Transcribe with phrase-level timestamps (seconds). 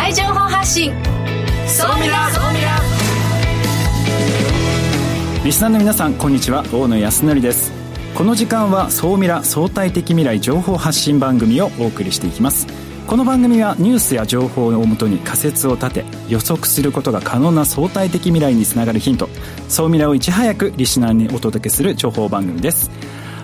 [0.00, 0.90] 来情報発信。
[1.66, 2.80] 総ミラ総ミラ
[5.44, 6.64] リスナーの皆さんこんにちは。
[6.72, 7.70] 大野康則です。
[8.14, 12.66] この時間は総ミラ相対的未来情報発信番組をお送りしていきます。
[13.06, 19.28] この番組はニュースや情報をもとに仮説を立て予測することが可能な相対的未来につながるヒント。
[19.68, 22.90] 総ミラをいち早くリスナーにお届けする情報番組です。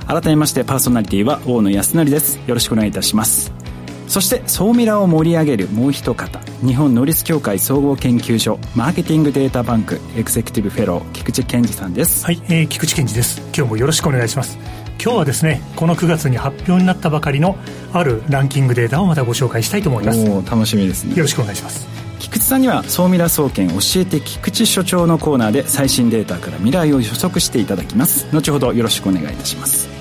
[0.07, 2.41] 改めましてパーソナリティは大野康則です。
[2.47, 3.66] よろしくお願いいたします
[4.09, 12.25] そして総ミラを盛り上げるもう一方日本能率協会総合研究所マーケティングデータバンクエグゼクティブフェロー菊池健二さんです。
[12.25, 13.41] はい、えー、菊池健二です。
[13.55, 14.59] 今日もよろしくお願いします。
[15.03, 17.57] 今日はですねこの9月に発表になったばかりの
[17.93, 20.31] あるランキングデータをまたご紹介したいと思います。
[20.31, 21.15] お楽しみですね。
[21.15, 21.87] よろしくお願いします。
[22.19, 28.27] 菊池さんには総ミラ総研教えて菊池所長のコーナーで最新データから未来を予測していただきます。
[28.33, 29.96] 後ほどよろしくお願いいたします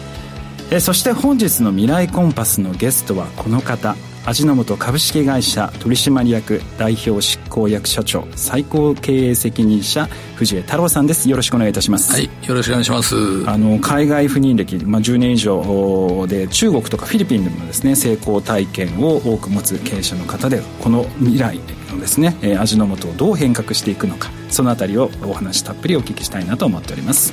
[0.71, 3.95] えそして本日の未来コンパスのゲストはこの方。
[4.27, 11.29] 味の素株式会社取締役代表執行役社長最高経営責任者藤江太郎さんです。
[11.29, 12.11] よろしくお願いいたします。
[12.11, 13.15] はいよろしくお願いします。
[13.47, 21.59] あの海外赴任歴、まあ、10年以上で中国とかフィリピンでもですね成功体験を多く持つ経営者の方でこの未来
[21.91, 27.31] のですね、え味の素をどう変革していくのかそのあたりをお話たっぷりお聞きしたいなと思っております、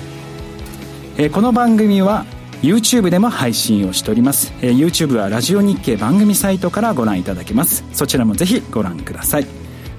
[1.16, 2.26] えこの番組は
[2.62, 7.84] YouTube でも配信をしております、えー、YouTube はラジオ日経番組サイトからご覧いただけます。
[7.92, 9.46] そちらもぜひご覧ください。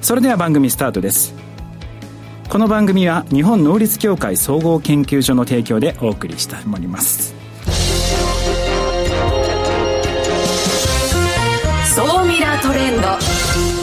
[0.01, 1.33] それでは番組スタートです。
[2.49, 7.33] この番組は日本能率協会総合研究所の提供でお送りしております。
[11.95, 13.82] 総ミラートレンド。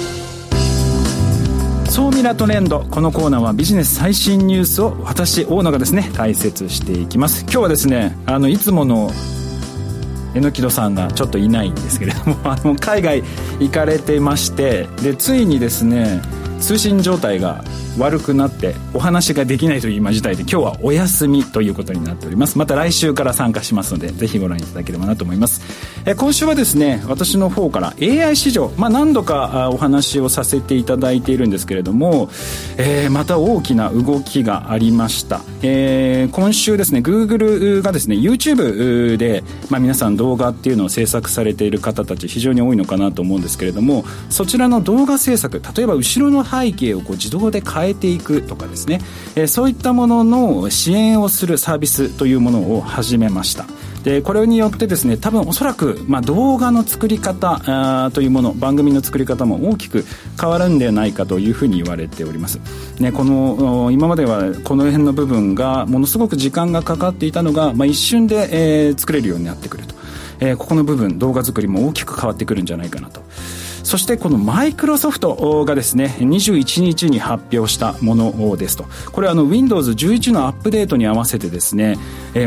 [1.90, 7.42] 総ミラトレンドこのコーナーはビジネス最新ニュースを私大野がですね解説していきます。
[7.42, 9.10] 今日はですねあのいつもの
[10.32, 13.24] 榎木戸さんがちょっといないんですけれども あの海外
[13.58, 16.22] 行かれてましてでついにですね
[16.60, 17.64] 通信状態が
[17.98, 22.56] 悪くなってお話ができないという今事態で今日はお休みということになっております。
[22.56, 25.60] また来週から参加しますのでぜひご覧いただければなと思います。
[26.06, 32.30] え今週はですね私の方から AI 市場、まあ、何度かお話をさせていただいているんですけれども、
[32.78, 49.00] えー、また大きな動きがありました、えー、今週ですね Google がですね YouTube で、まあ、皆さん動画っていうのを制作されている方たち非常に多いのかなと思うんですけれどもそちらの動画制作例えば後ろの背景をこう自動で変えていくとかですね、
[49.36, 53.66] えー、そういったものの支援をするサービスというものを始めました。
[54.04, 60.04] でこれによってですね多分おそらく、まあ、動画の作り方というもの番組の作り方も大きく
[60.40, 62.60] 変わるんではないかというふうに言われております、
[62.98, 69.94] ね、この今まではこの辺の部分がものすごく時間がかかっていたのが、まあ、一瞬で、えー、作れるようになってくると、
[70.40, 73.22] えー、ここの部分動画作りも大きく変わってくるんじゃないかなと。
[73.90, 78.84] そしてこのマイクロソフトがですね21日に発表したものですと。
[79.10, 81.98] これはあの Windows11 のアップデートに合わせてですね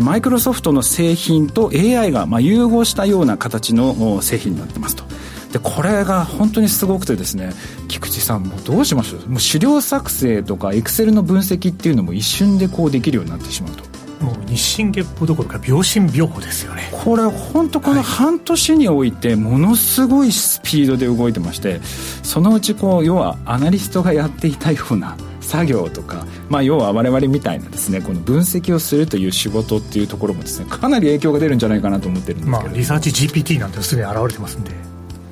[0.02, 5.04] マイクロソフトの製品と AI がまあ融合したような形の製品になってますと。
[5.52, 7.52] でこれが本当にすごくてですね
[7.90, 9.30] 菊池さんもどうしましょう。
[9.30, 13.93] もう資料作成とかエクセルの分析っていうのも一瞬でこうできるようになってしまうと。
[14.24, 16.90] もう日進月歩どころか秒針秒歩ですよね。
[16.92, 21.82] これ本当この半年においてものすごいスピードで動いてまして
[22.24, 34.72] そのうちこう要はアナリストがやっていたような作業とか、まあ、要は我々みたいなですねこの分析をするという仕事っていうところもですねかなり影響が出るんじゃないかなと思ってるんですけど、まあ、リサーチ GPT なんてすでに現れてますんで。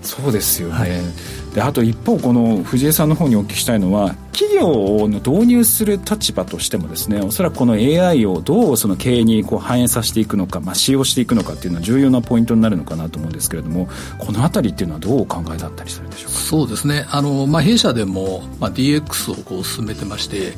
[0.02, 0.90] そうですよね、はい
[1.53, 16.38] であと一方この藤江さんの方にお聞きしたいのは企業を導入する立場としてもですねおそらくこの AI をどうその経営にこう反映させていくのか、まあ、使用していくのかっていうのは重要なポイントになるのかなと思うんですけれどもこの辺りっていうのはどうお考えだったりするんでしょうか？
[16.40, 17.06] そうですね。
[17.09, 20.53] あの、まあ、弊社でも、まあ、DX をこう進めてまして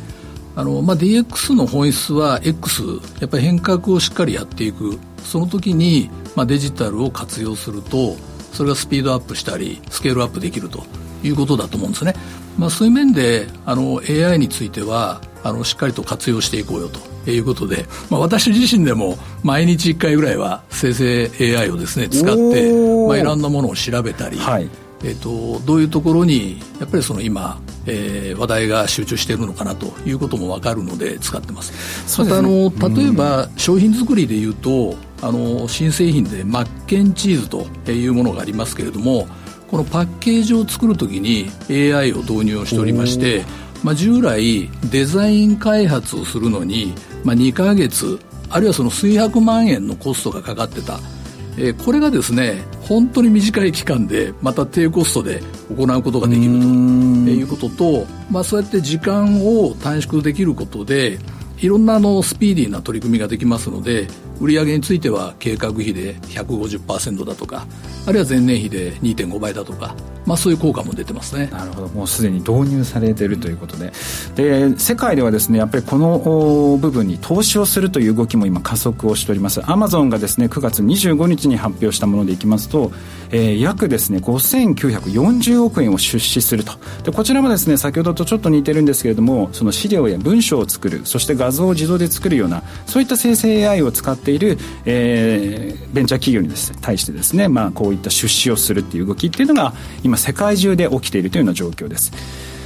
[0.56, 2.84] あの、まあ、DX の本質は X
[3.20, 5.00] やっぱり変革をしっかりやっていく。
[5.24, 8.18] その時に、まあ、デジタルを活用すると
[8.54, 10.84] それがスピードアップしたりスケールアップできると
[11.24, 12.16] いうことだと思うんですね、
[12.58, 22.72] まあ、そういう面であの AI についてはあのしっかりと活用していこうよということで、まあ、私自身でも毎日1回ぐらいは生成 AI をですね使って、
[23.08, 24.70] まあ、いろんなものを調べたり、はい、
[25.04, 32.22] えーと、どういうところにやっぱりその今、えー、話題が集中しているのかなということも分かるので使ってます。
[32.22, 39.28] またあの例えば商品作りでいうとあの新製品でマッケンチーズというものがありますけれども
[39.70, 43.44] このパッケージを作るときに AI を導入をしておりまして
[43.84, 46.94] まあ、従来デザイン開発をするのに、
[47.24, 48.18] まあ、2か月
[48.50, 51.00] あるいはその数百万円のコストがかかってた。
[51.56, 61.20] えー、これがですね本当に短い期間でまた低コストで行うことができるということと、まあ、そうやって時間を短縮できることで
[61.60, 64.08] いろんなあのスピーディーな取り組みができますので
[64.44, 67.66] 売上については計画費で150%だとか
[68.06, 69.96] あるいは前年比で2.5倍だとか、
[70.26, 71.48] まあ、そういう効果も出てますね。
[71.48, 71.88] なるほど。
[71.88, 73.94] もうすでに導入されているということで。
[74.36, 79.62] で世界ではですねやっぱりこの部分に投資をするという動きも今加速をしております。
[79.72, 82.92] アマゾンがですね9月25日に発表したものでいきますと、
[83.32, 86.74] えー、約ですね5940億円を出資すると。
[87.04, 102.12] でこちらもですね先ほどとちょっと似てるんですけれどもその資料や文章を作るそして画像を自動で作るようなそういった生成 AI を使っている、えー、ベンチャー企業にです、ね、対してですね、まあ、こういった出資をするっていう動きっていうのが今世界中で起きているというような状況です。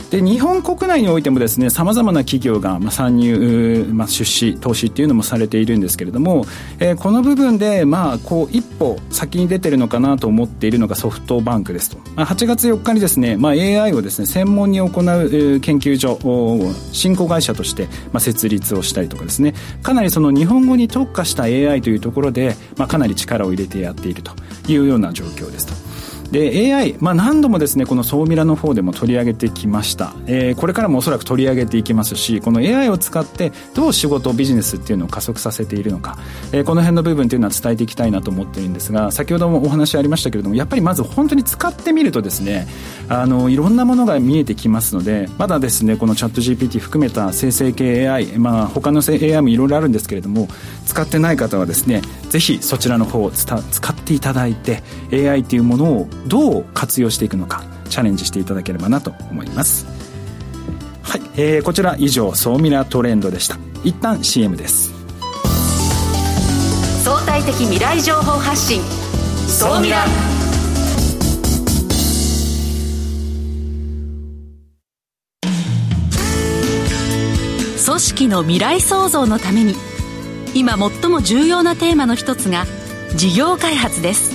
[0.10, 6.46] で日本国内においてもですねさまざまな企業が、まあ、参入、まあ、出資投資っていうのもされているんですけれども、
[6.80, 19.54] えー、この部分で、まあ、こう一歩先に出てるのかなと思っているのがソフトバンクですと、まあ、8月4日にですね、まあ、AI をですね専門に行う研究所を新興会社として、まあ、設立をしたりとかですね
[19.84, 24.32] かなりその日本語に特化した AI というところで、まあ、かなり力を入れてやっていると
[24.72, 25.87] いうような状況ですと。
[26.32, 36.18] で AI、まあ、何度もですねこの総ミラの方でも取り上げてきました、えー、これからもおそらく取り上げていきますしこの AI を使ってどう仕事ビジネスっていうのを加速させているのか、
[36.52, 42.68] えー、この辺の部分っていうのは伝えていきたいなと思ってるんですが先ほどもお話ありましたけれどもやっぱりまず本当に使ってみるとですね
[43.08, 50.50] あのいろんなものが見えてきますのでまだですねこのチャット GPT 含めた生成系 AI、まあ、他の AI もいろいろあるんですけれども
[50.86, 54.84] 使ってない方はですねぜひそちらの方を使っていただいて
[55.14, 59.86] AI っていうものをどう活用していくのかチャレンジしていただければなと思います。
[61.04, 63.58] はい、えー、こちら以上総ミラートレンドでした。
[63.84, 64.92] 一旦 CM です。
[67.04, 68.82] 相対的未来情報発信。
[69.48, 70.06] 総ミラ
[77.86, 79.74] 組織の未来創造のために
[80.54, 82.66] 今最も重要なテーマの一つが
[83.16, 84.27] 事業開発です。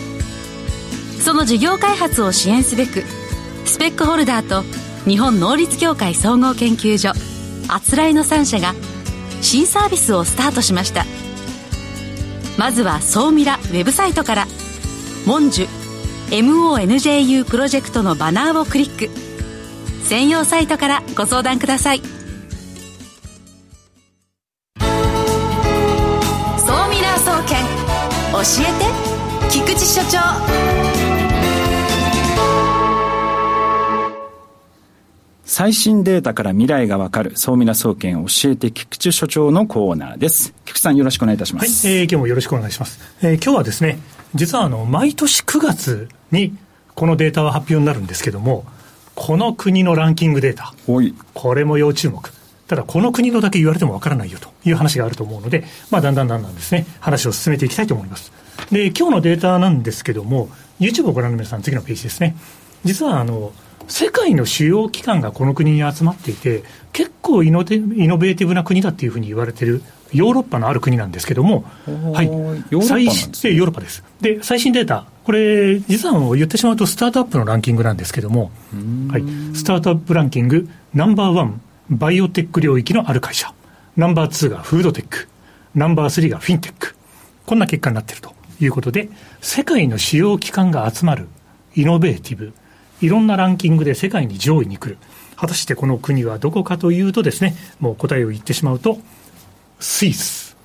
[1.32, 3.05] その事業開発を支援すべく
[3.64, 4.64] スペックホルダーと
[5.08, 7.12] 日本能率協会総合研究所
[7.69, 8.75] あつらいの3社が
[9.40, 11.06] 新サービスをスタートしました。
[12.58, 14.46] まずは総ミラウェブサイトから
[15.25, 15.69] 「モンジュ
[16.29, 19.08] MONJU プロジェクト」のバナーをクリック。
[20.05, 22.02] 専用サイトからご相談ください。
[35.54, 40.54] 最新データから未来がわかる総ミラ総研教えて菊池所長のコーナーです。
[40.64, 41.87] 菊池さんよろしくお願いいたします。
[41.87, 42.99] はい、えー、今日もよろしくお願いします。
[43.20, 43.99] えー、今日はですね、
[44.34, 46.56] 実はあの、毎年9月に
[46.94, 48.64] このデータは発表になるんですけども、
[49.14, 50.72] この国のランキングデータ、
[51.34, 52.32] これも要注目。
[52.66, 58.32] ただ、この国のだけ言われてもわからないよという話があると思うので、まあ、だんだんだんだんですね、話を進めていきたいと思います。
[58.70, 60.49] で、今日のデータなんですけども、
[60.81, 62.37] YouTube をご覧の皆さん、次のページですね。
[62.87, 63.52] 実は、あの、
[63.88, 66.62] 世界の主要機関がこの国に集まっていて、
[66.93, 69.82] 結構イノベーティブな国だっていうふうに言われてる
[70.12, 71.64] ヨーロッパのある国なんですけども、
[72.12, 72.30] はい、
[72.83, 74.04] 最新ヨーロッパです。
[74.21, 78.50] で、最新データ、これ、実は言ってしまうと、スタートアップのランキングなんですけども、
[79.11, 83.52] はい、スタートアップランキング、ナンバーワン、バイオテック領域のある会社、
[83.97, 85.28] ナンバーツーがフードテック、
[85.75, 86.95] ナンバースリーがフィンテック、
[87.47, 89.09] こんな結果になっているということで、
[89.40, 91.28] 世界の主要機関が集まる
[91.75, 92.52] イノベーティブ、
[93.02, 94.99] いろんなランキングで世界に上位に来る。
[95.37, 98.99] 果たしてこの国はどこかというとですね、もう答えを言ってしまうと、
[99.80, 100.56] スイス。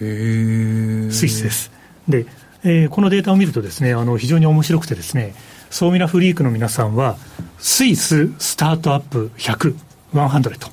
[0.00, 1.70] へスイスです。
[2.08, 2.26] で、
[2.64, 5.34] えー、このデータを見るとですね、あの、非常に面白くてですね、
[5.70, 7.16] ソーミラフリークの皆さんは、
[7.58, 9.76] スイススタートアップ100、
[10.14, 10.70] 100。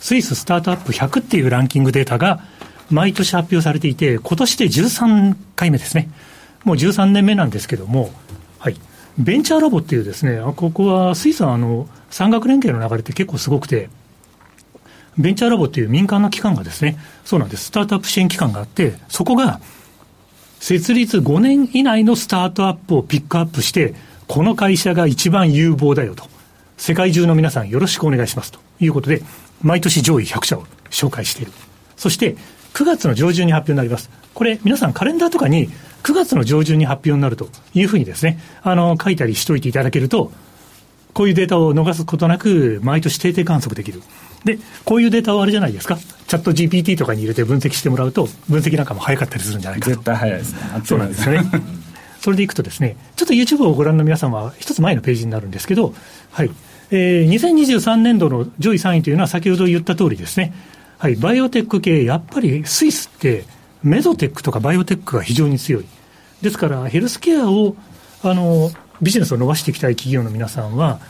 [0.00, 2.40] スイススタートアップ100っていうランキングデータが、
[2.90, 6.08] 毎年発表されていて、今年で13回目ですね。
[6.64, 8.10] もう13年目なんですけども、
[8.58, 8.76] はい。
[9.18, 13.88] ベンチャーラボっていうですね、ここはスイスはあの産学連携の流れって結構すごくて、
[15.18, 19.60] ベンチャーラボっていう民間の機関がですね、そうなんです、スタートアップ支援機関があって、そこが
[20.60, 23.94] 設立5年以内のスタートアップをピックアップして、
[24.28, 26.24] この会社が一番有望だよと、
[26.76, 29.22] 世界中の皆さんよろしくお願いしますということで、
[29.62, 31.52] 毎年上位100社を紹介している。
[31.96, 32.36] そして、
[32.74, 34.10] 9月の上旬に発表になります。
[34.34, 35.70] これ、皆さんカレンダーとかに
[36.02, 40.32] 9月の上旬に発表になるというふうにですね、あの、書いたりしといていただけると、
[41.12, 44.02] こういうデータを逃すことなく、毎年定点観測できる。
[44.44, 45.96] で、こういうデータはあれじゃないですか。
[45.96, 49.90] チャット GPT とかに入れて分析してもらうと、分析なんかも早かったりするんじゃないかと。
[49.92, 50.60] 絶対早いですね。
[50.84, 51.50] そうなんですよね。
[52.20, 55.94] それでいくとですね、ちょっと YouTube をご覧の皆さんは、一つ前のページになるんですけど、
[56.30, 56.50] はい。
[56.90, 60.52] えー、2023年度の上位3位というのは先ほど言った通りですね。
[60.98, 61.16] はい。
[61.16, 63.44] バイオテック系、やっぱりスイスって、
[63.82, 65.86] メゾテックとかバイオテックが非常に強い。
[66.42, 67.76] ですから、ヘルスケアを、
[68.22, 68.70] あの、
[69.00, 71.00] ビジネスを伸ばしていきたい企業の皆さんは、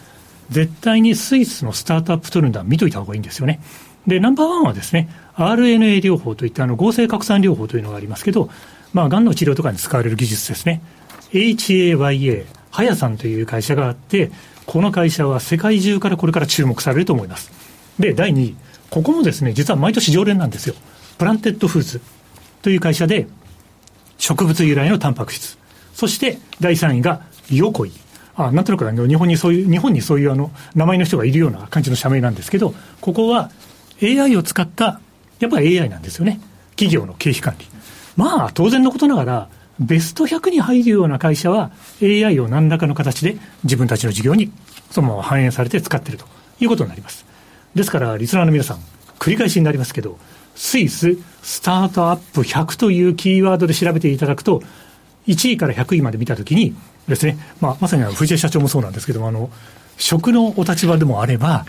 [0.50, 3.60] 絶対にスイスのスタートアップ取るんだ、見といた方がいいんですよね。
[4.06, 8.50] で、ナンバーワンはですね、RNA 療法といったあの合成拡散療法というのがありますけど、
[8.92, 10.82] まあ、がんの治療とかに使われる技術ですね。
[11.32, 14.30] HAYA、ハヤさんという会社があって、
[14.66, 17.52] この会社は世界中からこれから注目されると思います。
[17.98, 18.56] で、第2位、
[18.90, 20.74] ここもですね、実は毎年常連なんですよ。
[21.18, 22.00] プランテッドフーズ
[22.62, 23.26] という会社で、
[24.18, 25.58] 植物由来のタンパク質。
[25.94, 27.92] そして第3位が Yokoy。
[28.36, 33.50] あなんとなく日本にそういう、日本にそういうあの名前の人がいるような感じの社名なんですけど、ここは
[34.02, 35.00] AI を使った、
[35.40, 36.40] やっぱり AI なんですよね。
[36.70, 37.66] 企業の経費管理。
[38.16, 39.48] まあ、当然のことながら、
[39.78, 41.70] ベスト100に入るような会社は
[42.02, 44.52] AI を何らかの形で自分たちの事業に
[44.90, 46.26] そのまま反映されて使っていると
[46.60, 47.24] いうことになります。
[47.74, 48.78] ですから、リスナーの皆さん、
[49.18, 50.18] 繰り返しになりますけど、
[50.60, 54.62] スイススタートアップ100というキーワードで調べていただくと、
[55.26, 56.76] 1位から100位まで見たときに
[57.08, 59.50] ですね、まあ、まさに藤井社長もそうなんですけども、あの、
[59.96, 61.64] 食のお立場でもあれば、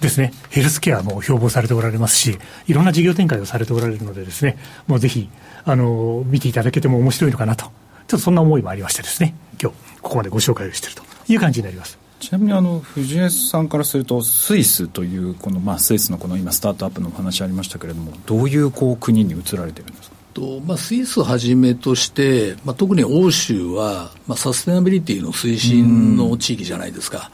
[0.00, 2.38] ですね、ヘルスケアも標榜されておられますし、
[2.68, 5.28] いろんな事業展開をされておられるのでですね、もうぜひ、
[5.64, 7.64] あの、見ていただけても面白いのかなと。
[7.64, 12.05] ちょっとそんな思いもありましてですね、今日、ここまでご紹介をしているという感じになります。
[12.20, 20.16] ちなみにあの藤江さんからするとスイスというこの、まあ、スイスのこの今スタートアップのお話ありましたけれどもどういうこう国に移られてるんですか？
[20.34, 27.30] とまあ、スイスをはじめとして、まあ、特に欧州は、まあ、サステナビリティの推進の地域じゃないですか。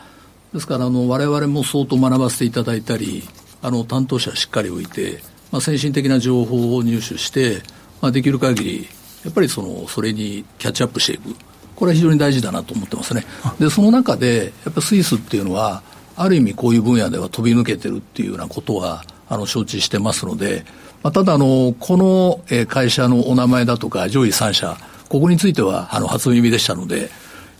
[0.53, 3.25] ですから、あの、我々も相当学ばせていただいたり、
[3.61, 5.21] あの、担当者しっかり置いて、
[5.51, 7.63] まあ、先進的な情報を入手して、
[8.01, 8.89] まあ、できる限り、
[9.25, 11.35] やっぱりその、それにキャッチアップしていく。
[11.83, 13.25] これは非常に大事だなと思ってますね。
[13.59, 15.83] で、その中で、やっぱスイスっていうのは、
[16.15, 20.65] ある意味こういう分野では飛び抜けてるっていうようなことは、あの、承知してますので、
[21.03, 24.77] まあ、ただあの、この会社のお名前だとか上位3社、
[25.09, 27.11] ここについてはあの初耳でしたので、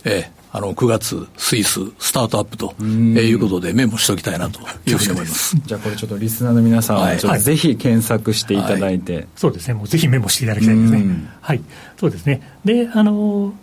[0.05, 5.57] えあの9月、スイス、スタートアップということで、メモしておきたいなというふうに思います。
[5.65, 9.21] じゃあ、これちょっとリスナーの皆さんは、ぜひ検索していただいて、はい。
[9.23, 11.05] はい、そうですね、もうぜひメモしていただきたいですね。
[11.41, 11.61] はい、
[11.99, 12.41] そうですね。
[12.63, 13.53] で、あの、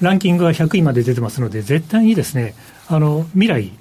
[0.00, 2.54] ランキングは100位まで出てますので、絶対にですね、
[2.88, 3.72] あの未来、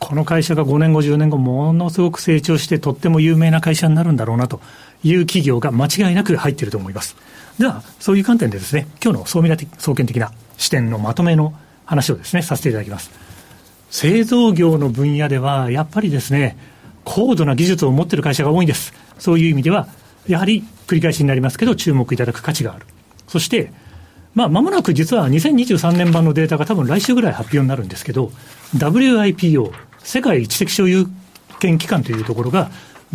[0.00, 4.60] この会社が5年後、10年後、ものすごく成長して、とっても有名な会社になるんだろうなと
[5.04, 7.16] いう企業が間違いなく入っていると思います。
[7.58, 11.54] では、そういう観点でですね、今日の総ミラ的、総研的な視点のまとめの
[11.84, 13.12] 話をですね、させていただきます。
[13.90, 16.56] 製造業の分野では、やっぱりですね、
[17.04, 18.92] 高度な技術を持っている会社が多いんです。
[19.18, 19.86] そういう意味では、
[20.26, 22.86] やはり繰り返しになりますけど、注目いただく価値がある。
[23.28, 23.72] そして、
[24.34, 28.32] まあ、間もなく実は2023年版のデータが多分来週ぐらい発表になるんですけど、
[28.76, 31.06] WIPO、世界知的所有
[31.60, 32.70] 権機関というところが、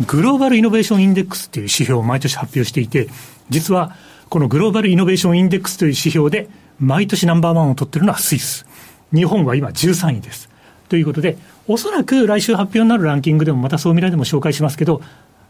[0.06, 3.08] グローバルイノベーションインデックスっていう指標を毎年発表していて、
[3.50, 3.96] 実は
[4.28, 6.48] このグローバルイノベーションインデックスという指標で、
[6.78, 8.64] 毎年ナンバーワンを取ってるのはスイス。
[9.12, 10.48] 日本は今13位です。
[10.88, 15.02] ということで、おそらく来週発表になるランキングでも、また総ミラでも紹介しますけど、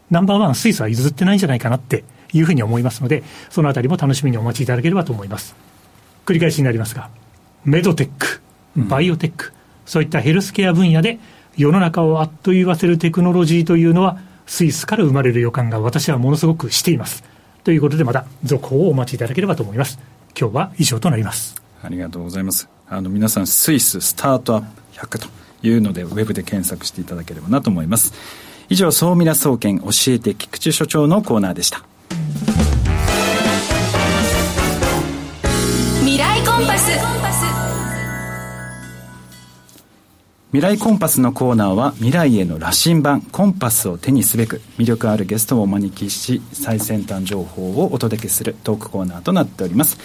[0.09, 5.55] ナンバーワン、スイスは譲ってないんじゃないかなっていうふうに思いますので、そのあたりも楽しみにお待ちいただければと思います。
[6.25, 7.09] 繰り返しになりますが、
[7.65, 8.41] メドテック、
[8.75, 9.51] バイオテック、うん、
[9.85, 11.19] そういったヘルスケア分野で
[11.57, 14.17] 世の中をあっと言わせるテクノロジーというのは、
[14.47, 17.23] スイスから生まれる予感が私はものすごくしています。
[17.63, 19.99] ということで、また続報をお待ちいただければと思います。
[20.39, 21.61] 今日は以上となります。
[21.83, 22.69] ありがとうございます。
[22.87, 25.27] あの、皆さん、スイススタートアップ100と
[25.63, 28.13] いうので、ウェブで検索していただければなと思います。
[28.69, 31.83] 以上、総ミラ総研教えて菊池所長のコーナーでした。
[36.01, 37.19] 未来コンパス。
[40.51, 49.99] 未来コンパスのコーナーは未来への羅針盤コンパスを手にすべく魅力あるゲストをお招きし最先端情報をお届けするトークコーナーとなっております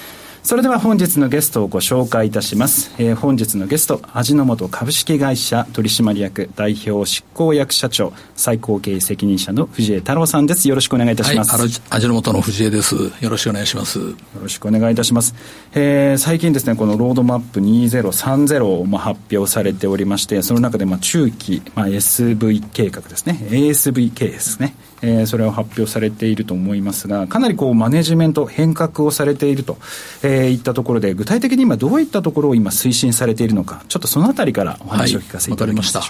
[0.44, 10.68] それでは本日のゲストをご紹介いたします、えー、本日のゲスト味の素株式会社取締役代表執行役社長最高経営責任者の藤江太郎さんです。
[10.68, 12.94] よろしくお願いいたします、はい、味の素の藤江です。
[12.94, 13.98] よろしくお願いします。
[13.98, 15.34] よろしくお願いいたします、
[15.72, 23.38] えー、最近ですねこのロードマップ2030をまあ発表されておりましてその中でまあ中期、まあ、SV 計画ですね。
[23.48, 29.76] ASV 系ですねえー、それを発表されていると思いますが、かなりこうマネジメント、変革をされていると、
[30.22, 36.02] えー、いったところで、具体的に今、どういったところを今、推進されているのか、ちょっとそのあたりからお話を聞かせていただきました。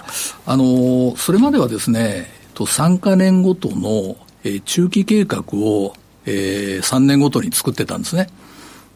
[0.45, 8.29] あのそれまではですね、3か年ごとのえー、中期計画を、えー、3年ごとに作ってたんですね。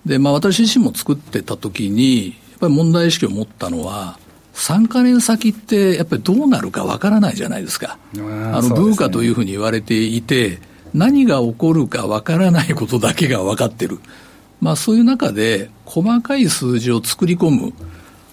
[0.06, 4.20] で、まあ私自身も作ってた時に、やっぱり問題意識を持ったのは、
[4.60, 7.98] 3か年先ってやっぱりどうなるかわからないじゃないですか。
[8.16, 8.18] あ
[8.62, 10.60] の、ブーカというふうに言われていて、
[10.94, 14.00] 何が起こるかわからないことだけが分かってる。
[14.60, 17.74] まあそういう中で細かい数字を作り込む。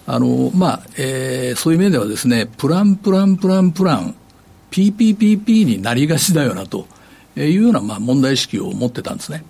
[0.05, 4.15] あの、まあ、えー、そういう面ではですね、プランプランプランプラン、
[4.71, 6.87] PPPP になりがちだよなと
[7.35, 9.43] いうようなまあ問題意識を持ってたんですね。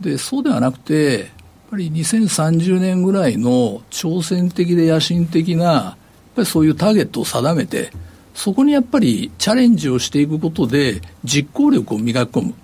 [0.00, 1.28] で、そうではなくて、やっ
[1.70, 5.96] ぱり2030年ぐらいの挑戦的で野心的な、
[6.36, 7.90] ぱりそういうターゲットを定めて、
[8.34, 12.54] そこにやっぱりチャレンジをしていくことで実行力を磨き込む。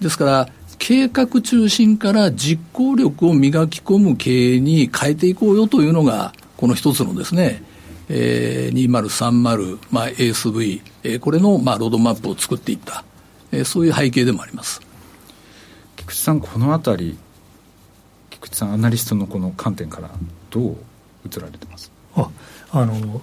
[0.00, 7.62] ですから、計画中心から実行力を磨き込む経営に変えていこうよというのが、この一つのですね、
[8.08, 13.04] えー、2030、まあ、ASV、えー、これの、まあ、ロードマップを作っていった、
[13.50, 14.80] えー、そういう背景でもあります
[15.96, 17.18] 菊池さん、このあたり、
[18.30, 20.10] 菊池さん、アナリストのこの観点から、
[20.50, 20.76] どう
[21.26, 21.90] 映られてます？
[22.14, 22.30] あ
[22.80, 23.20] あの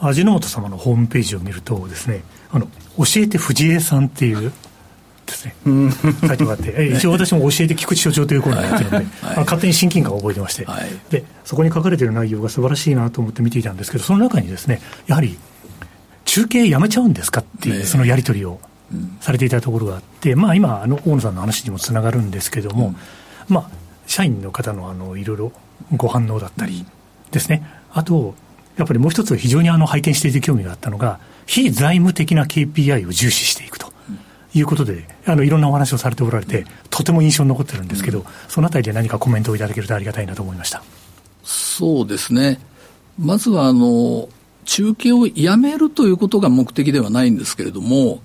[0.00, 2.66] 味の素様のホームページを見るとですね、あの
[2.98, 4.52] 教えて藤江さんっていう
[5.26, 5.54] ですね、
[6.26, 15.36] 書いてもらって、一応私も教えて菊池所長というコーナーやってるので、はい、勝手に親近感を覚えてまして、はい、で、そこに書かれている内容が素晴らしいなと思って見ていたんですけど、その中にですね、やはり、
[16.24, 18.60] 中継やめちゃうんですかっていう、そのやり取りを
[19.20, 22.96] されていたところがあって、まあ今、あの大野さんの話にもつながるんですけども、うん、
[23.48, 23.70] まあ、
[24.06, 25.52] 社員の方のあのいろいろ
[25.96, 26.86] ご反応だったり
[27.32, 28.34] ですね、あと、
[28.76, 33.86] やっぱりもう一つ非常にあの拝見していて興味があったのが、非財務的な KPI を重視していくと。
[34.54, 40.82] いうことで、あのいろんなお話をされておられて、とても印象に残ってるんですけど、そのあたりで何かコメントをいただけるとありがたいなと思いました
[41.44, 42.58] そうですね、
[43.18, 44.30] まずはあの
[44.64, 48.20] 中継をやめるということが目的ではないんですけれども、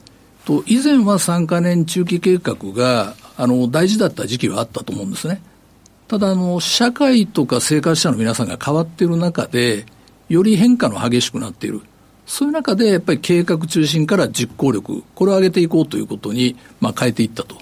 [0.45, 5.41] と以前は3か年中期計画があの大事だった時期はあったと思うんですね。
[6.07, 9.85] ただあの、社会とか生活者の皆さんが変わっている中で、
[10.31, 11.81] より変化の激しくなっている。
[12.25, 17.57] そういう中で、やっぱり計画中心から実行力、これを上げていこうということに、まあ、変えていったと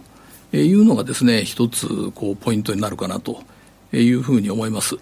[0.55, 3.41] いうのがですね、一つ、こう、ポイントになるかなと
[3.91, 4.97] いうふうに思います。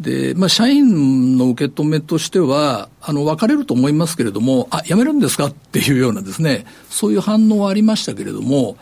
[0.00, 5.46] で、まあ、社員の受け止めとしては、あの、分かれると思いますけれども、あ、辞めるんですか？
[5.46, 8.76] っていうようなですね、そういう反応はありましたけれども、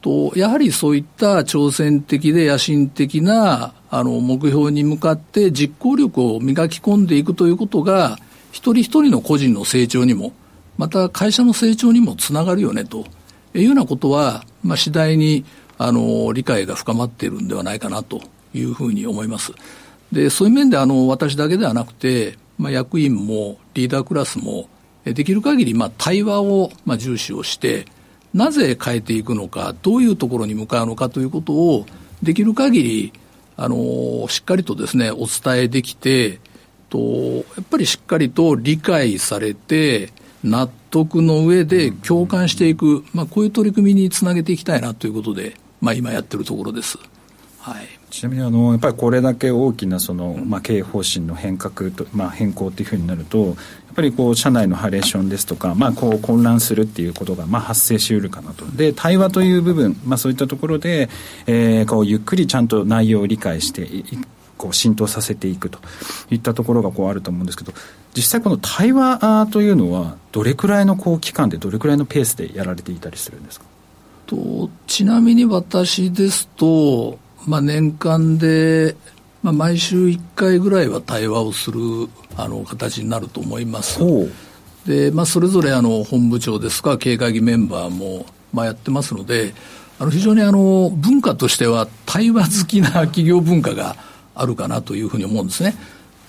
[0.00, 8.18] と、やはりそういった挑戦的で野心的な、あの、目標に向かって実行力を磨き込んでいくということが、
[8.50, 10.32] 一人一人の個人の成長にも、
[10.78, 13.04] また会社の成長にもつながるよねと
[13.52, 15.44] いうようなことは、まあ、次第に
[15.76, 18.20] あの理解が深まっているんではないかなと
[18.54, 19.52] いうふうに思います。
[20.12, 24.68] でそういう面であの私だけではなくて、まあ、役員もリーダークラスも
[25.04, 27.86] できる限りまり対話をまあ重視をして
[28.34, 31.86] なぜ変えていくのかどういうところに向かうのかということを
[32.22, 33.12] できる限り
[33.56, 36.40] あのしっかりとですねお伝えできて
[36.88, 36.98] と、
[37.36, 40.10] やっぱりしっかりと理解されて、
[40.44, 46.98] 納得の上で共感していく、まあ、こういう取り組みにつなげていきたいなということで、まあ、今やってるところです。
[47.58, 53.56] はい、ちなみにあのやっぱりこれだけ大きなその、まあ、経営方針の変革と、まあ、変更というふうになるとやっ
[53.94, 58.64] ぱりこう社内のハレーションですとか、まあ、こう混乱するっていうことがまあ発生しうるかなと。
[58.66, 61.08] で対話という部分、まあ、そういったところで、
[61.46, 63.86] えー、こうゆっくりちゃんと内容を理解して
[64.56, 65.78] こう浸透させていくと。
[66.30, 67.72] いったところがこうあると思うんですけど
[68.14, 73.66] 実際この対話というのはどれくらいのこう期間でどれくらいのペースでやられていたりするんですか？
[74.26, 77.18] とちなみに私ですと、
[77.48, 78.94] まあ、年間で、
[79.42, 81.80] まあ、毎週1回ぐらいは対話をする
[82.36, 83.98] あの形になると思います。
[84.86, 89.52] でまあ、それぞれあの本部長ですか経営会議メンバーも、まあ、やってますので
[89.98, 93.96] あの非常にあの文化としては対話好きな企業文化が
[94.34, 95.74] あるかなというふうに思うんですね。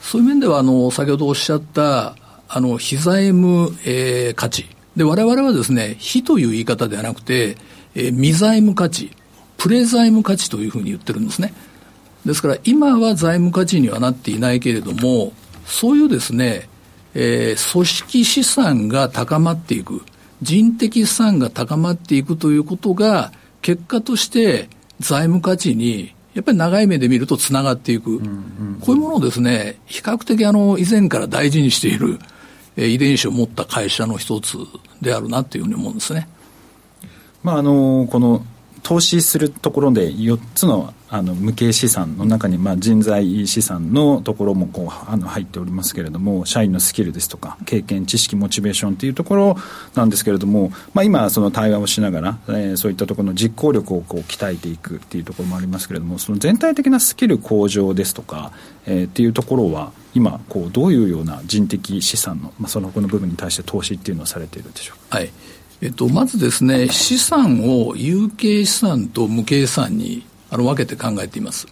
[0.01, 2.15] そういう面では、あの、先ほどおっしゃった、
[2.47, 4.67] あの、非財務、えー、価値。
[4.95, 7.58] で、我々はですね、非という言い方ではなくて、
[7.95, 9.12] えー、未財務価値、
[9.59, 11.53] プレ財務価値というふうに言ってるんですね。
[12.25, 15.33] ですから、今は財務価値にはなっていないけれども、
[15.65, 16.67] そういうですね、
[17.13, 20.01] えー、組織資産が高まっていく、
[20.41, 24.69] 人的資産が高まっていくということが、結果として
[24.99, 28.29] 財務価値にやっぱり長い目で見るとつながっていく、うんう
[28.77, 32.19] ん、こういうものをですね、比較的あの以前から大事にしている、
[32.77, 34.57] えー、遺伝子を持った会社の一つ
[35.01, 36.29] であるなというふうに思うんですね。
[37.43, 38.45] まあ、あのこの
[38.83, 49.57] 投資するところで4つのあの無形資産の中に、まあ、人材資産のところもこうあの入っておりますけれども社員のスキルですとか経験知識モチベーションというところ
[49.95, 58.51] なんですけれども、まあ、今その対話をしながら、えー、そういったところの実行力をこう鍛えていくっていうところもありますけれどもその全体的なスキル向上ですとか、
[58.85, 65.17] えー、っていうところは今こうどういうような人的資産の、まあ、そのこの部分に対して投資っていうのをされているんでしょうか？
[65.17, 65.31] はい
[65.81, 71.67] えっと、まずですね、資産を有形資産と無形資産にあの分けて考えています。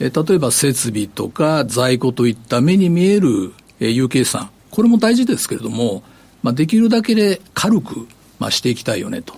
[0.00, 6.02] え例えば設備とか在庫といった目に見える、え有形資産、これも大事ですけれども、
[6.42, 9.34] まあ、できるだけで軽く、まあ、していきたいよねと。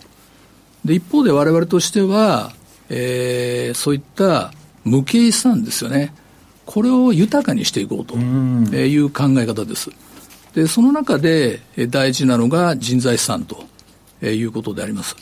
[0.85, 2.53] で、一方で我々としては、
[2.88, 4.53] えー、そういった
[4.85, 6.14] 無形資産ですよね。
[6.66, 9.90] これを豊かにしていこうという考え方です。
[10.55, 13.64] で、その中で大事なのが人材資産と
[14.25, 15.17] えーいうことであります。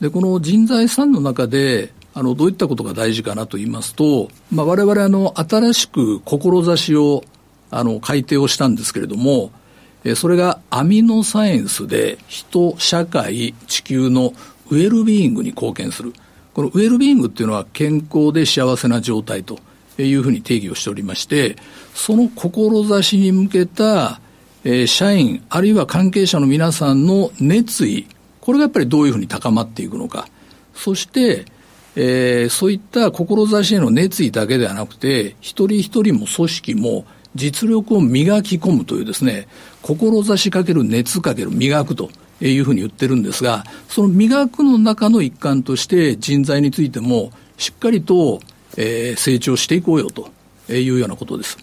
[0.00, 7.24] で、この人材産の中で、あの、どういったことが大事かなと言いますと、まあ、我々あの、新しく志を、
[7.70, 9.52] あの、改定をしたんですけれども、
[10.04, 14.34] えそれがアミノサイエンスで人、社会、地球の
[14.70, 16.12] ウェルビーイングに貢献する。
[16.54, 19.58] このウェルビーイングっていうのは健康で幸せな状態と
[19.98, 21.56] いうふうに定義をしておりまして、
[21.94, 24.20] その志に向けた、
[24.64, 28.06] え、社員、あるいは関係者の皆さんの熱意、
[28.42, 30.26] これがやっぱりどういうふうに高まっていくのか。
[30.74, 31.46] そして、
[31.94, 39.46] えー、そういった志への熱意だけではなくて、一人一人も組織も実力を磨き込むというですね、
[39.82, 48.40] 志かける熱かける磨くというふうに言ってるんですが、その磨くの中の一環として人材についてもしっかりと、
[48.76, 50.30] えー、成長していこうよと
[50.72, 51.58] いうようなことです。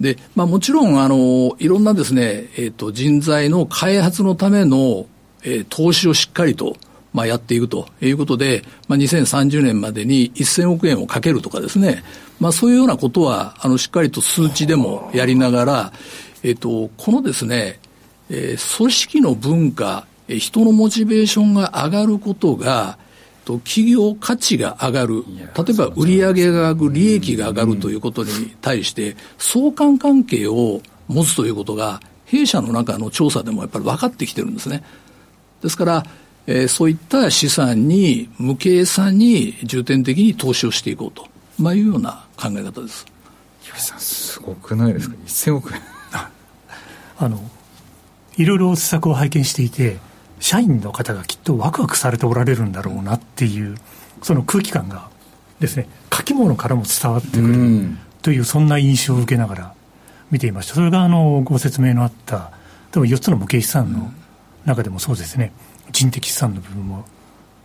[0.00, 5.06] で、まあもちろん、あの、いろんなですね、えっ、ー、と、人材の開発のための、
[5.44, 6.76] えー、投資をしっかりと、
[7.12, 12.02] まあ、やっていくということで、まあ、2030年までに1000億円をかけるとかですね、
[12.38, 15.92] まあ、そういうようなことは、あの、しっかりと数値でもやりながら、
[16.42, 17.78] えっと、このですね、
[18.30, 22.98] えー、組織の文化、人のモチベーションが上がることが、
[23.44, 25.24] と企業価値が上がる、
[25.56, 34.84] 例えば売上が上がる、利益が上がるということに対して、相関関係を持つということが、弊社の中の調査でもやっぱり分かってきてるんですね。
[35.62, 36.06] ですから、
[36.46, 41.26] えー、そういった資産に、無形産に重点的に投資をしていこうと、
[41.58, 43.06] まあ、いうような考え方です。
[43.66, 45.80] 岩井さん、すごくないですか、1000億円。
[47.18, 47.40] あの、
[48.36, 49.98] いろいろ施策を拝見していて、
[50.40, 53.76] 社員の方がきっとワクワクされておられるんだろうなっていう、
[54.22, 55.08] その空気感が
[55.60, 59.74] ですね、書き物からも伝わってくるという、そんな印象を受けながら
[60.30, 60.74] 見ていました。
[60.74, 62.50] それがあのご説明のあった、
[62.90, 64.12] 多分4つの無形資産の
[64.64, 65.52] 中でもそうですね。
[65.92, 67.04] 人的資産の部分も、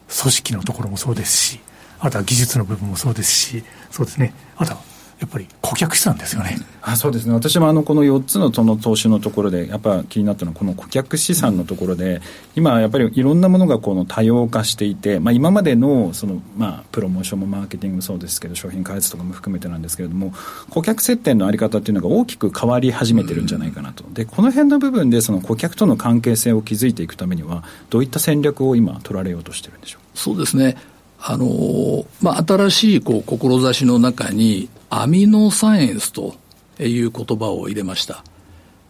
[0.07, 1.59] 組織のところもそうですし、
[1.99, 4.81] あとは技術の部分もそうですし、そうですね、あとは
[5.19, 6.57] やっぱり顧客資産ですよね。
[6.81, 7.33] あそうですね。
[7.33, 12.21] 私もあのこの4つのその投資のところでやっぱ気になったのはこの顧客資産のところで
[12.55, 20.33] 今やっぱりいろんなものがこの多様化していて、まあ、今までのその、まあ、プロモーションもマーケティングもそうですけど商品開発とかも含めてなんですけれども
[20.69, 30.17] 顧客接点の在り方っていうのが大きく変わり始めてるんじゃないかなと、でこの辺の部分でその顧客との関係性を築いていくためにはどういった戦略を今取られようとしてるんでしょう？
[30.17, 30.75] そうですね。
[31.27, 36.35] あのまあ、新しいこう志の中にアミノサイエンスと
[36.79, 38.23] いう言葉を入れました。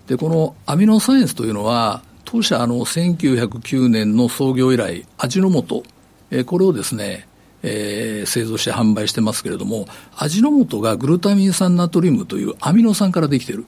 [0.06, 5.82] で、このアミノサイエンスというのは、当社あの1909年の創業以来、味の素、
[6.30, 7.28] えこれをですね、
[7.64, 13.66] えー、製造して販売してますけれども、味の素がグルタミン酸ナトリウムというアミノ酸からできている。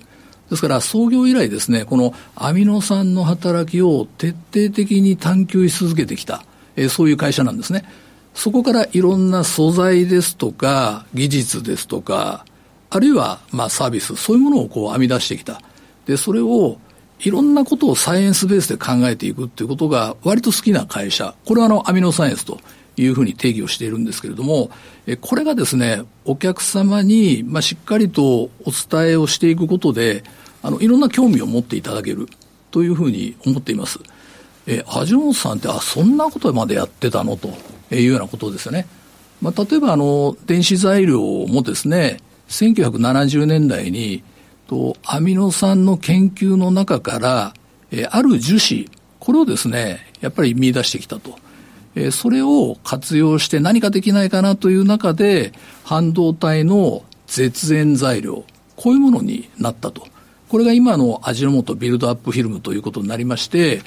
[0.51, 6.43] ですから創業以来ですね、このアミノ酸の働きを徹底的に探求し続けてきた、
[6.75, 7.83] えー、そういう会社なんですね。
[8.37, 12.45] そこからいろんな素材ですとか、技術ですとか、
[12.91, 15.59] あるいはまあサービス、そういうものをこう編み出してきた。
[16.05, 16.77] で、それを
[17.19, 21.33] いろんなことをサイエンスベースで考えていくっていうことが割と好きな会社。
[21.45, 22.59] これはあのアミノサイエンスと
[22.95, 24.69] いうふうに定義をしているんですけれども、
[25.07, 30.23] えこれがですね、お客様にまあしっかりとお伝えをしていくことで、
[30.61, 32.29] あの、いろんな興味を持っていただける
[32.69, 33.99] というふうに思っています。
[34.67, 37.35] え、味本さんって、あ、そんなことまでやってたの？
[37.35, 37.49] と。
[37.91, 38.87] いうようなことですよね。
[39.41, 42.17] まあ、例えばあの電子材料もですね
[42.49, 44.23] 1970年代に
[44.67, 47.53] とアミノ酸の研究の中から、
[47.91, 51.37] えー、ある樹脂これをですねやっぱり見出してきたと。
[51.95, 55.51] えー、それを活用して何かできないかなという中で
[55.83, 58.45] 半導体の絶縁材料
[58.75, 60.07] こういうものになったと。
[60.47, 63.81] これが今の味の素ビルドアップフィルムということになりまして、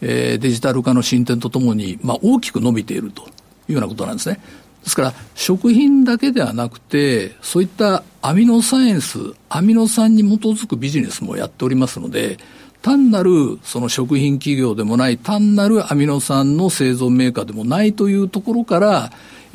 [0.00, 3.28] えー、デジタル化の進展とともに、まあ、大きく伸びていると
[3.68, 4.40] いうようなことなんですね。
[4.82, 12.38] ですから、食品だけではなくて、そういったアミノサイエンス、アミノ酸に基づくビジネスもやっておりますので、
[12.82, 19.10] 単なるその食品企業でもない、単なるアミノ酸の製造メーカーでもないというところから、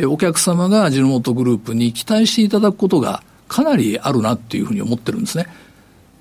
[0.08, 5.46] お客様が味の素グループに期待していただくことがかなりあるなっていうふうに思ってるんですね。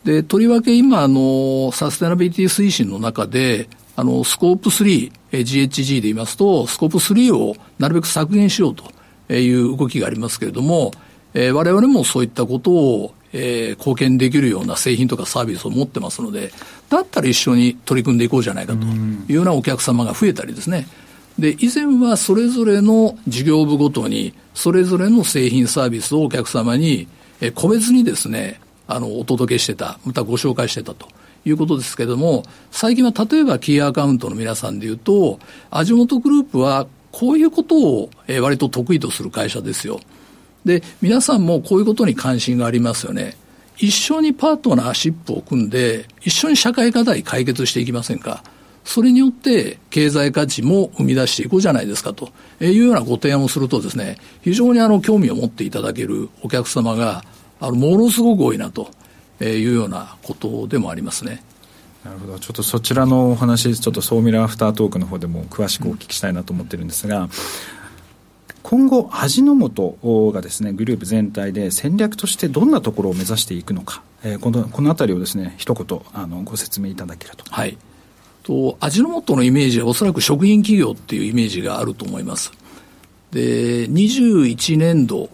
[0.04, 10.92] で、とりわけ今、あの、サステナビリティ推進の中で、あの、スコープ3、GHG で言いますと、スコープ3をなるべく削減しようという動きがありますけれども、
[11.34, 16.52] えー、我々もそういったことを、えー、貢献できるような製品とかサービスを持ってますので、
[16.88, 20.86] だったら一緒に取り組んでいこうじゃないかというようなお客様が増えたりですね。
[21.36, 27.08] で、以前はそれぞれの事業部ごとに、それぞれの製品サービスをお客様に、
[27.40, 31.08] えー、個別にですね、あの、お届けしてた、またご紹介してたと
[31.48, 35.38] いうことですけれども、最近は例えばキーアカウントの皆さんで言うと、
[35.70, 40.00] 味元グループはこういうことを、え、割と得意とする会社ですよ。
[40.64, 43.36] で、皆さんもこういうことに関心がありますよね。
[43.78, 48.42] 一緒にパートナーシップを組んで、一緒に社会課題解決していきませんか。
[48.84, 57.22] それによって経済価値も生み出していこうじゃないですかというようなご提案をするとですね、非常にあの興味を持っていただけるお客様が
[57.60, 58.90] あのものすごく多いなと
[59.46, 61.42] いうようなことでもありますね。
[62.04, 62.38] なるほど。
[62.38, 67.28] ちょっとそちらのお話ちょっとソーミラーアフタートークの方でも詳しくお聞きしたいなと思ってるんですが、
[68.62, 77.44] 今後味の素がですねグループ全体で戦略としてどんなところを目指していくのか、えー、このこの辺りをですね一言あのご説明いただけると。
[77.50, 77.78] はい。
[78.42, 82.52] と味の素のイメージはおそらく食品企業っていうイメージがあると思います。
[83.30, 85.28] で21年度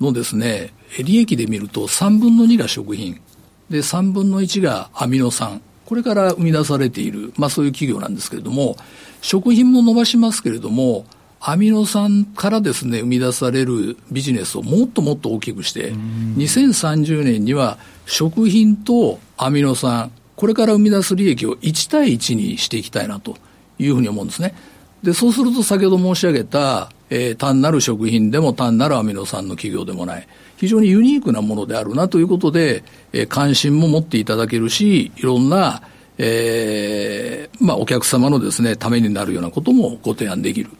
[0.00, 3.20] のですね利益で見ると3分の2が食品、
[3.70, 5.60] で、3分の1がアミノ酸。
[5.86, 8.76] これから生み出されている、まあそういう企業なんですけれども、
[9.20, 11.06] 食品も伸ばしますけれども、
[11.40, 23.36] アミノ酸からですね、生み出されるビジネスをもっともっと大きくして、2030年には食品とアミノ酸、これから生み出す利益を1対1にしていきたいなと
[23.78, 24.54] いうふうに思うんですね。
[25.02, 30.26] で、そうすると先ほど申し上げた、えー、単なる食品でも単なるアミノ酸の企業でもない。
[30.58, 35.82] 非常にユニークなものであるなということで、えー、関心も持っていただけるし、いろんな、
[36.18, 40.70] えー、まあ、お客様のですね、ためになるようなこともご提案できる。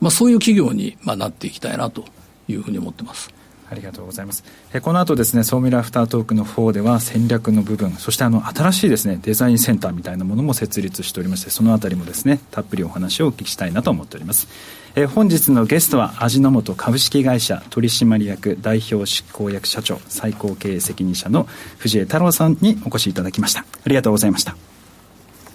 [0.00, 2.04] まあ、そういう企業に、まあ、なっていきたいなと
[2.48, 3.32] いうふうに思ってます。
[3.70, 4.44] ありがとうございます。
[4.72, 14.48] えこの後ですね、ソーミラアフタートークの方では戦略の部分、そしてあの新しいですね、デザインセンターみたいなものも設立しておりまして、そのあたりもですね、たっぷりお話をお聞きしたいなと思っております。
[14.96, 21.48] え本日のゲストは味の素株式会社取締役代表執行役社長最高経営責任者の
[21.78, 24.56] 藤江太郎さんにお越しいただきましたありがとうございました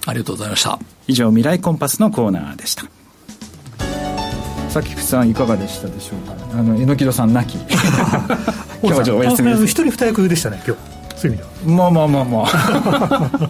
[0.06, 2.99] ありがとうございました以上未来コンパスのコーナーでした
[4.70, 6.36] さきふさんいかがでしたでしょうか？
[6.58, 7.58] あの榎戸さんなき。
[8.82, 9.64] 今日はお休みです。
[9.66, 10.82] 一人二役でしたね今日
[11.20, 11.78] そういう意味では。
[11.78, 13.50] まあまあまあまあ。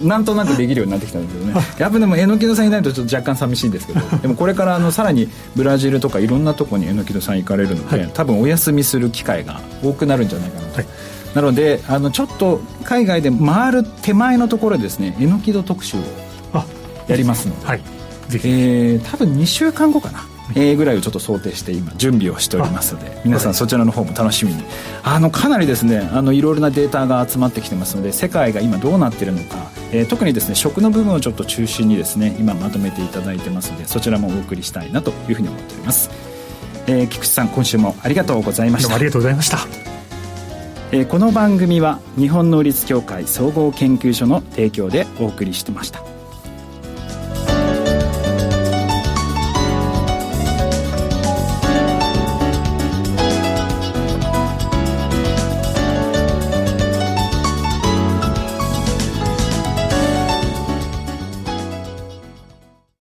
[0.00, 1.66] なんとなくできるようになってきたんですけどね。
[1.78, 10.86] やっぱでも榎戸さんいないとちょっと若干寂しいんですけどでもこれからあのさらにブラジルとかいろんなとこに榎戸さん行かれるので、はい、多分お休みする機会が多くなるんじゃないかなと、はい、
[11.34, 16.00] なのであのちょっと海外で回る手前のところでですね榎戸特集を
[17.08, 17.82] やりますので、はい、
[18.30, 24.62] えー、多分2週間後かなえー、ぐらいをちょっと想定して今準備をしておりますので皆さんそちらの方も楽しみに。
[25.04, 36.10] あのかなりですねあのいろいろなデータが集まってきてますので世界が今どうなっているのか、えー、特にですね食の部分をちょっと中心にですね今まとめていただいてますのでそちらもお送りしたいなというふうに思っております、
[36.86, 38.94] えー、菊池さん今週もありがとうございました。
[38.94, 39.92] ありがとうございました。
[40.94, 46.11] えー、この番組は日本能率協会総合研究所の提供でお送りしてました